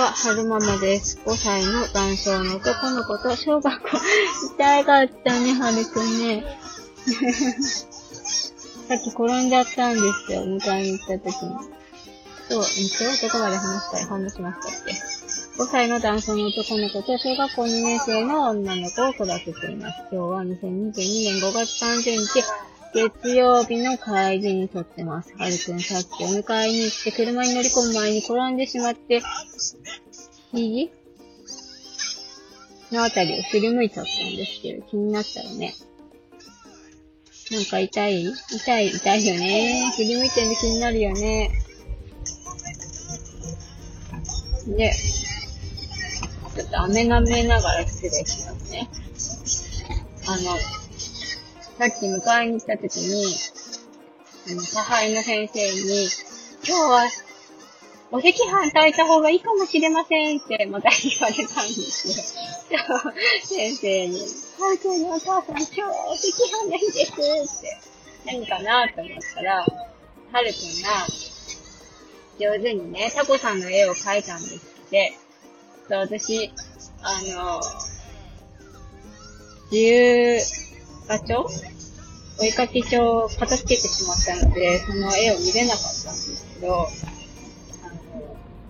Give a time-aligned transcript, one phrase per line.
[0.00, 1.20] は、春ママです。
[1.26, 3.98] 5歳の男性の男の子と小学校、
[4.56, 6.56] 痛かったね、春くんね。
[8.88, 11.52] さっき転んじゃったんですよ、迎えに行った時に。
[12.48, 14.92] そう、えっと、どこまで話したい話しましたっけ
[15.62, 19.98] ?5 歳の男性の男の子と小学校2年生の女の子を育てています。
[20.10, 22.42] 今日は2022年5月30日、
[22.92, 25.32] 月曜日の帰りに撮ってます。
[25.38, 29.22] はるくんさっきお迎えに行って車に乗り込む前に転んでしまって、
[30.52, 30.90] 右？
[32.90, 35.74] のあたりを振り向いちゃったんですけど、気になったらね。
[37.52, 38.24] なんか痛い？
[38.24, 39.92] 痛い、痛いよね。
[39.96, 41.50] 振り向いてるの気になるよね。
[44.66, 44.92] で、
[46.54, 48.90] ちょっと飴舐めながら失礼しますね。
[50.26, 50.58] あの、
[51.80, 53.24] さっき迎えに来た時に、
[54.50, 56.08] あの、母の先生に、
[56.62, 57.08] 今日は、
[58.10, 62.14] お赤飯炊いた方がいいかもしれませんって、また言われたんですよ。
[63.44, 64.20] 先生に、
[64.58, 67.16] 本当にお母さん今日お赤飯ないですっ
[67.62, 67.78] て、
[68.26, 71.06] 何かなと思ったら、はるくんが、
[72.38, 75.16] 上手にね、タコさんの絵を描いたんですって、
[75.88, 76.52] そう、私、
[77.00, 77.58] あの、
[81.10, 81.46] か帳？
[82.38, 86.88] お絵かき帳を片付けてしまったので、その絵を見れなかったんですけど、あの、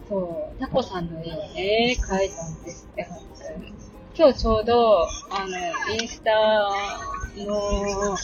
[0.09, 1.25] そう、タコさんの絵を
[1.55, 3.73] ね、描いたんですって、本当に。
[4.17, 6.31] 今日ちょうど、あの、インスタ
[7.37, 8.17] の、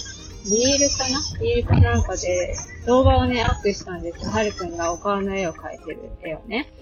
[0.49, 1.21] リールかな？
[1.41, 2.55] リールかなんかで
[2.87, 4.31] 動画をね、アップしたんですよ。
[4.31, 6.73] はるくんがお顔の絵を描いてる絵をね。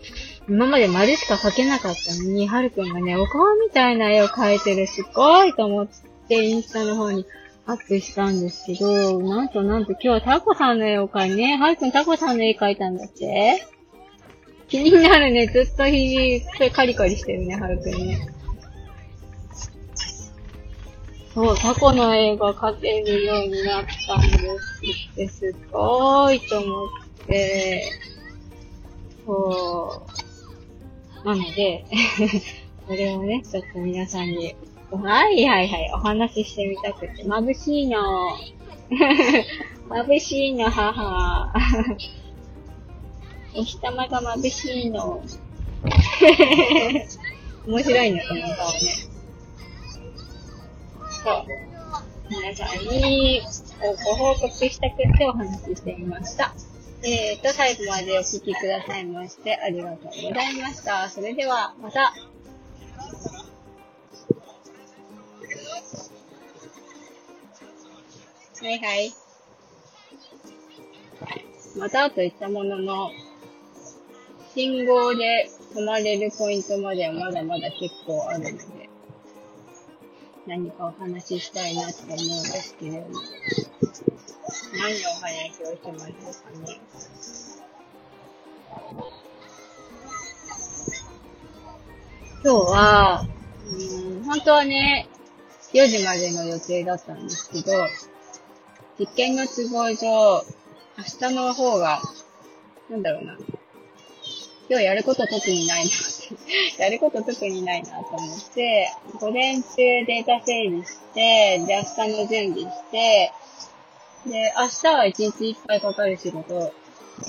[0.48, 4.86] 今まで丸しか描けなかったのに、はるくんがね、お顔みたいな絵を描いてる。
[4.86, 6.13] すごいと思って。
[6.24, 7.26] ってインスタの方に
[7.66, 13.66] アップしたんですけど、なんとなんと今日はタコさんの絵を描いね、はるくんタコさんの絵描いたんだって
[14.68, 18.28] 気になるね、ずっとひじ、カリカリしてるね、はるくんね。
[21.34, 27.82] そう、タコの絵が描けるようになったんですって、すごいと思って、
[29.26, 30.06] そ
[31.24, 31.26] う。
[31.26, 31.84] なので、
[32.86, 34.54] これをね、ちょっと皆さんに、
[34.98, 38.36] はいはいはい、お話ししてみたくて、眩しいの。
[39.88, 41.52] 眩しいの、母。
[43.56, 45.22] お日玉が眩しいの。
[47.66, 48.80] 面白いね、この顔ね。
[51.24, 51.46] そう。
[52.30, 53.42] 皆さんに
[53.80, 56.54] ご報告したくてお話ししてみました。
[57.02, 61.10] えーと、最後までお聞きくださいましてありがとうございました。
[61.10, 62.14] それでは、また。
[68.64, 69.14] はいはい。
[71.76, 73.10] またと言ったものの、
[74.54, 78.88] 信号で止まれるポイントまではまだまだ結構あるので、
[80.46, 83.20] 何かお話ししたいなって思うんですけれども、
[84.78, 86.80] 何のお話をしましょうかね。
[92.42, 93.26] 今日は、
[93.66, 95.06] うん、本当はね、
[95.74, 97.72] 4時までの予定だったんですけど、
[98.98, 100.44] 実験の都合上、
[100.96, 102.00] 明日の方が、
[102.88, 103.36] なんだろうな。
[104.70, 105.90] 今日やること特にないな。
[106.84, 108.88] やること特にないなと思って、
[109.20, 113.32] 午前中データ整理して、で、明日の準備して、
[114.26, 116.72] で、明日は一日いっぱいかかる仕事、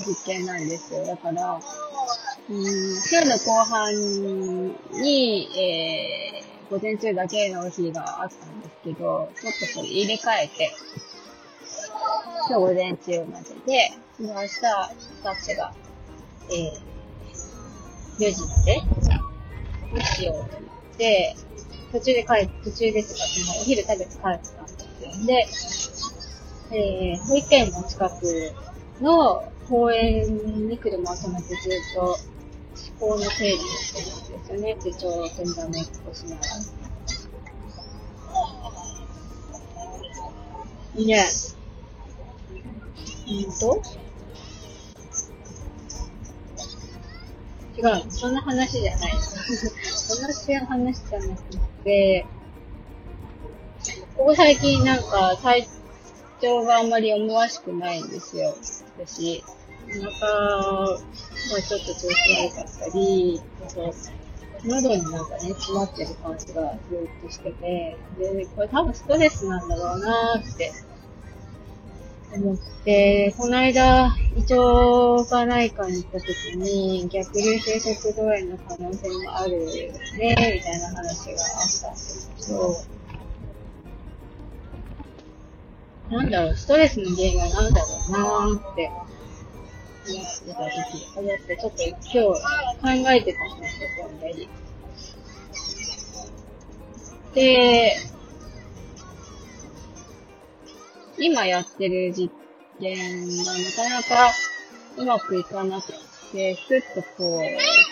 [0.06, 1.04] 実験なんですよ。
[1.04, 1.60] だから、
[2.48, 3.92] うん、週の後半
[4.92, 10.70] に、えー、午前中だけの日があったんですけど、ちょっとそれ入れ替えて、
[12.48, 13.90] 今日午前中までで、
[14.20, 15.74] 明日、明日が、
[16.48, 18.80] えー、4時まで
[19.92, 21.34] にしようと思って、
[21.90, 26.70] 途中で帰って途中ですが、そのお昼食べて帰ってたんですよ。
[26.70, 28.52] で、えー、保育園の近く
[29.00, 32.16] の公園に車を止めてずっと思
[33.00, 34.76] 考の整理をしてるんですよね。
[34.84, 36.48] 手帳を点座めっこしながら。
[40.94, 41.26] いいね。
[43.26, 43.82] うんと
[47.76, 49.12] 違う、そんな話じゃない。
[49.20, 50.28] そんな
[50.66, 51.42] 話じゃなく
[51.84, 52.26] て、
[54.16, 55.68] ここ最近なんか体
[56.40, 58.56] 調があんまり思わしくないんですよ。
[58.98, 59.44] 私、
[59.88, 60.98] お腹が
[61.62, 63.94] ちょっと調子悪かったり、あと
[64.64, 70.72] 喉になんかね、詰まってる感じがずっとしてて、で、これ多分ストレスなんだろうなーって
[72.32, 79.52] 思って、この間、胃腸がないかに行った時に、逆流性食道炎の可能性もある
[80.18, 82.74] ね、みたいな話があったんですけど、
[86.08, 88.90] なんだろう、ストレスの原因は何だろうなーって
[90.08, 94.48] 思ってた時、思って、ちょっと今日考えてたんですよ、こんなに。
[97.34, 98.15] で、
[101.18, 102.30] 今やってる実
[102.80, 104.32] 験がなかなか
[104.98, 105.92] うまくいかなく
[106.32, 107.40] て、すっとこう、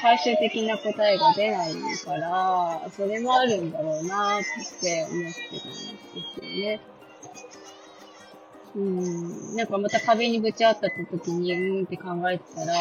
[0.01, 1.75] 最終的な答えが出ない
[2.05, 4.43] から、それもあるんだろうなっ
[4.81, 6.81] て思ってたんですよね。
[8.77, 12.75] うん、なんかまた壁にぶち当たった時に、うーんって考えてたら、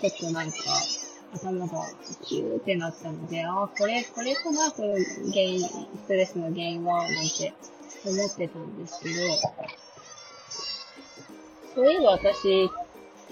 [0.00, 0.56] ちょっとなんか、
[1.32, 1.82] 頭が
[2.22, 4.92] キューってなったので、ああ、これ、これかな、この
[5.30, 5.68] 原因、ス
[6.06, 7.52] トレスの原因は、なんて
[8.04, 9.14] 思ってたんですけど、
[11.74, 12.70] そういえば私、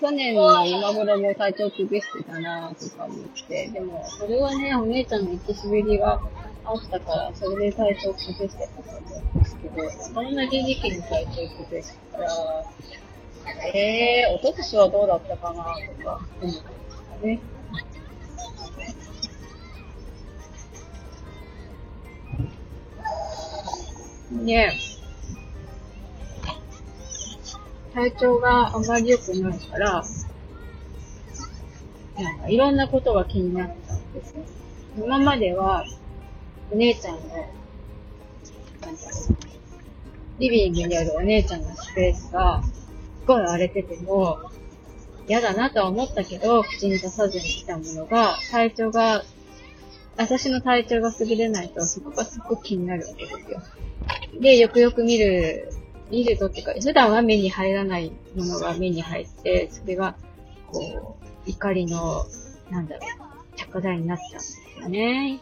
[0.00, 3.18] 去年の今頃も体調崩してたなとか思っ
[3.48, 6.20] て、でも、それはね、お姉ちゃんの行き滑りが
[6.64, 12.28] あったから、それで体調崩してたと思うんですけど、そんな時期に体調崩したら、
[13.72, 17.53] えー、おととしはどうだったかなとか思った
[24.42, 24.44] ね。
[24.44, 24.72] で、
[27.94, 30.04] 体調があまり良くないから、
[32.16, 34.44] なんかいろんなことが気になったんですね。
[34.96, 35.84] 今までは、
[36.72, 37.48] お姉ちゃんの、なんだろ
[38.88, 39.36] う、
[40.38, 44.38] リビングにあるお姉ちゃんのスペースが、すごい荒れてても、
[45.26, 49.24] 嫌だなとは思ったけど、口に出さずに来たものが、体調が、
[50.16, 53.62] 私の体調が優れないと、そこがすっごく気になるわけですよ。
[54.40, 55.72] で、よくよく見る、
[56.10, 60.16] 見るとっていうか、普段は目に入らないものが目に入って、それが、
[60.70, 62.24] こう、怒りの、
[62.70, 65.40] なんだろう、着火剤になっちゃうんですよね。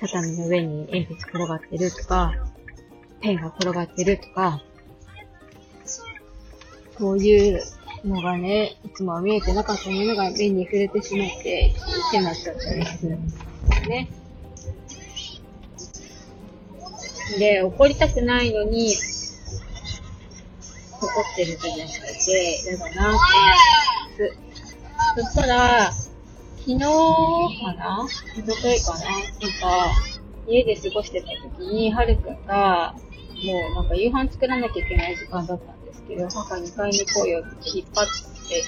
[0.00, 2.34] 畳の上に鉛筆転がってるとか、
[3.20, 4.62] ペンが転がってるとか、
[6.98, 7.62] こういう
[8.04, 11.74] のがね、いつもは見えてなかったものが目に触れてしまって、
[12.08, 13.49] ってなっちゃったりするんです
[13.88, 14.08] ね。
[17.38, 18.94] で、怒りたくないのに、
[21.00, 22.94] 怒ってる自分がいてて、嫌だなっ
[24.16, 25.16] て思います。
[25.16, 26.86] そしたら、昨日か
[27.74, 28.06] な？
[28.38, 29.04] おとといかな？
[29.06, 29.30] なん
[29.60, 29.94] か、
[30.46, 31.28] 家で過ごしてた
[31.58, 32.94] 時に、はるくんが、
[33.44, 38.06] もうなんか夕飯作らなきゃいけない時間だったんですけど、母2階に行こうよって引っ張っ
[38.48, 38.62] て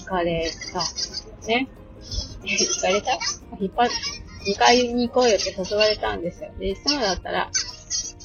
[0.00, 1.68] 行かれたんですよね？
[2.44, 3.12] 行かれた？
[3.60, 3.94] 引っ張って、
[4.48, 6.50] 2階に行こうよって誘われたんですよ。
[6.58, 7.50] で、いつもだったら、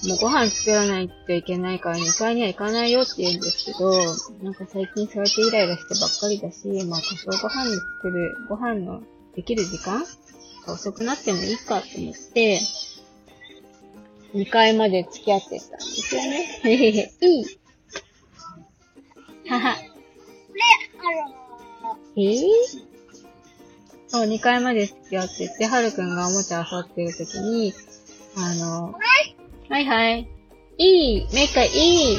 [0.08, 3.92] もうご飯作らないといけないから2階には行かないよって言うんですけど、
[4.44, 7.66] なんか最近そうやってイライラしてばっかりだし、まあ多少ご飯
[7.98, 9.02] 作る、ご飯の
[9.36, 10.04] できる時間
[10.66, 12.60] が遅くなってもいいかと思って、
[14.34, 16.60] 2階まで付き合ってたんですよね。
[16.64, 17.46] へへへ、いい。
[19.50, 19.76] はは。
[22.16, 22.93] えぇ、ー、
[24.14, 27.74] そう、2階まで付き合ってて、はるくんがおもちゃ遊ってる時に、
[28.38, 28.94] あの、
[29.70, 30.30] はいはい。
[30.78, 31.28] いい。
[31.34, 32.18] めっかいい。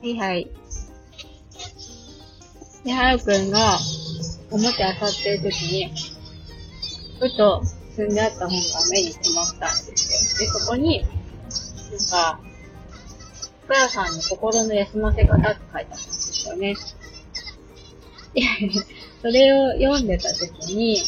[0.00, 0.48] はいはい。
[2.84, 3.80] で、はるくんが、
[4.52, 5.92] おもちゃ漁ってる時に、
[7.18, 7.64] ふと
[7.96, 8.56] 積んであった本が
[8.92, 10.46] 目に留まったんですよ。
[10.46, 11.10] で、そこに、なん
[12.08, 12.40] か、
[13.64, 16.76] 福屋さんの心の休ませ方って書いてあったんですよね。
[19.20, 21.02] それを読んでた時に、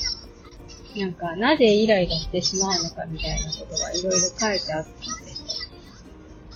[0.96, 5.00] なんか、なぜイライラしてしまうのかみたいなことがいろいろ書いてあったんで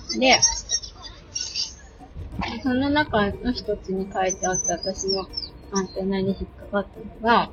[0.03, 0.39] すで、
[2.63, 5.27] その中の一つに書いてあった私の
[5.73, 7.51] アンテナに引っかかったのが、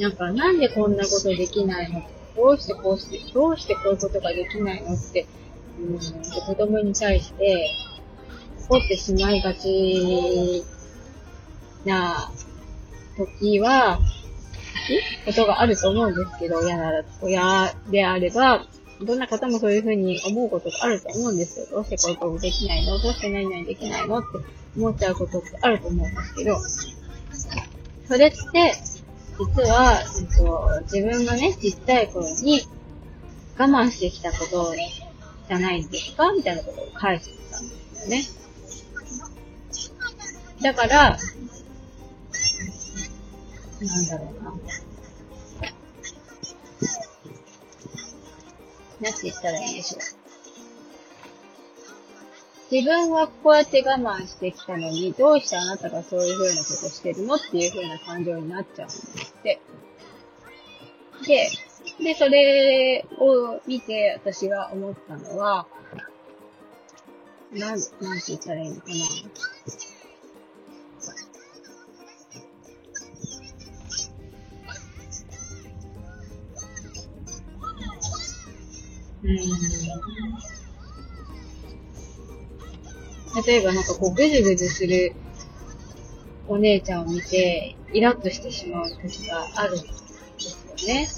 [0.00, 2.02] なんか、なんでこんなことできないの？
[2.34, 4.94] どうしてこうして、どうしてこういうことができないの？
[4.94, 5.26] って、
[5.78, 7.68] うん、子供に対して
[8.68, 10.64] 怒ってしまいがち
[11.84, 12.30] な
[13.16, 13.98] 時は、
[15.26, 18.66] ことがあると思うんですけど、親なら、親であれば、
[19.00, 21.66] どんな方もそういうふうに思うことがあると思うんですよ。
[21.70, 22.98] どうしてこういうことできないの？
[22.98, 24.18] どうして何々できないの？
[24.18, 24.26] って
[24.76, 26.56] 思っちゃうことってあると思うんですけど、
[28.06, 28.36] それって、
[29.38, 32.60] 実は、えっと、自分がね、ちっちゃい頃に
[33.58, 36.32] 我慢してきたことじゃないんですか？
[36.32, 38.41] みたいなことを返してたんですよね。
[40.62, 41.18] だから、
[43.80, 44.50] なんだろうな。
[49.00, 50.00] なって言ったらいいでしょう。
[52.70, 59.60] 自分はこうやって我慢してきたのに、どうしてあなたがそういう風なことしてるのっていう風な感情になっちゃうんですって。
[61.26, 61.50] で、
[62.02, 65.66] で、それを見て私が思ったのは、
[67.52, 67.84] なん、なんて
[68.28, 68.94] 言ったらいいのかな。
[79.32, 79.36] う
[83.40, 83.44] ん。
[83.44, 85.14] 例えばなんかこう、ぐずぐずする
[86.48, 89.88] お姉ちゃんを見て、イラッとしてしまう時があるんで
[90.38, 91.08] すよね。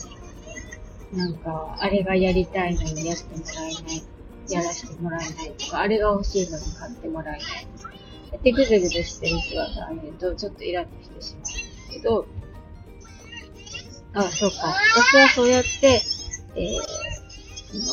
[1.13, 4.05] なんか、あれがやりたいのにやってもらえない、
[4.51, 7.93] やらせてもらえないとか、あれが欲しいのに買ってもらえないとか。
[8.43, 12.27] で、ぐずぐずしてる姿を見ると、ちょっとイラッとしてしまうんですけど、
[14.15, 14.57] あ、そうか。
[14.97, 16.01] 私はそうやって、
[16.57, 17.04] えー
[17.79, 17.85] の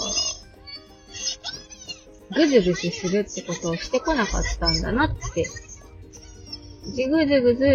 [2.35, 5.45] ぐずぐずするってことをしてこなかったんだなって。
[6.95, 7.65] じぐずぐず、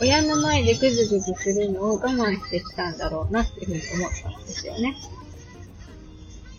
[0.00, 4.96] 親の前でぐずぐずするのを我慢してきたんだろうなっていうふうに思ったんですよね。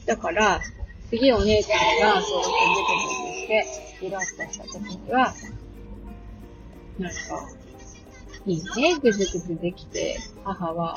[0.06, 0.62] だから、
[1.10, 5.34] 次お姉ちゃんがそうやってぐずぐずして、イラッとした時には、
[7.00, 7.50] なんか、
[8.46, 10.96] いいね、ぐずぐずできて、母は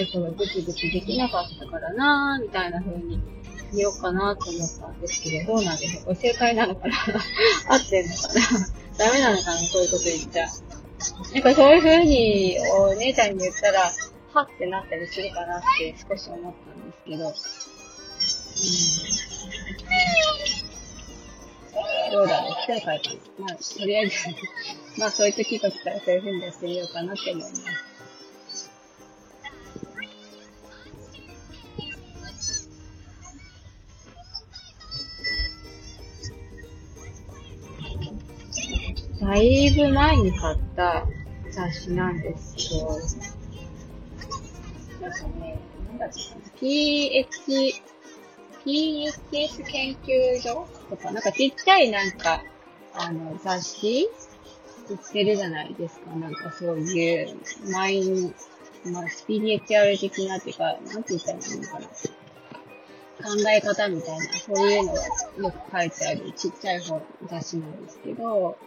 [0.00, 3.20] い子がぐつぐつできなかったからなーみたいな風に
[3.74, 6.04] 言おうかなと思ったんですけど、どうなんでしょう。
[6.04, 6.94] これ正解なのかな？
[7.68, 8.34] 合ってんのかな？
[8.98, 9.58] ダメなのかな？
[9.58, 10.46] そういうこと言っちゃ。
[10.46, 10.48] う。
[11.34, 13.90] なんかそういう風にお姉ちゃんに言ったら、
[14.34, 17.30] はってなったりするかなって少し思ったんですけど、う
[22.10, 22.12] ん。
[22.12, 22.54] どうだろう？
[22.66, 23.46] 正解かな。
[23.46, 24.12] まあ、とりあえず
[24.98, 27.64] まあそういう時が来たらそういう風にやってみようかなって思います。
[39.32, 41.06] だいぶ前に買った
[41.50, 42.90] 雑誌なんですけど、
[45.00, 45.58] なんかね、
[45.88, 46.20] なんだっけ
[46.60, 47.82] PH、
[48.62, 52.42] PHS 研究所とか、なんかちっちゃいなんか、
[52.92, 54.06] あの、雑誌
[54.90, 56.10] 売ってるじゃないですか。
[56.10, 57.34] なんかそういう、
[57.72, 58.34] マイン、
[58.92, 61.86] まあ、スピリチュアル的なっていうか、なんて言ったらいいのかな。
[61.86, 65.00] 考え方みたいな、そういうのが
[65.38, 68.58] よく書いてあるちっちゃい本、雑誌なんですけど、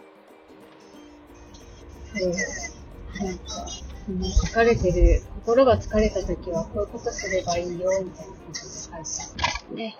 [3.20, 6.84] なんか、疲れてる、心が疲れた時はこうい。
[6.84, 7.62] うことすればい。
[7.62, 7.80] い。
[7.80, 8.26] よ、みたい。
[8.28, 9.04] なことで書い。
[9.04, 9.98] てあるね。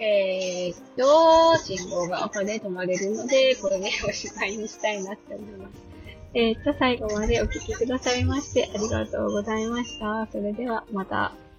[0.00, 4.56] えー、っと、信号が赤で止まれるので、これでおしまい。
[4.56, 5.02] にしたい。
[5.02, 5.56] なって思い。
[5.58, 5.74] ます。
[6.34, 8.24] えー、っと、最後までお聴きください。
[8.24, 9.66] ましてありがとうござい。
[9.66, 10.26] ました。
[10.32, 11.49] それではまた。